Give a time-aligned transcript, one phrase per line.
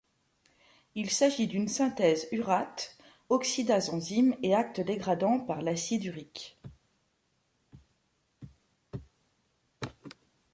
[0.95, 2.97] Il s'agit d'une synthèse urate
[3.29, 6.57] oxydase enzyme et actes dégradants par l'acide urique.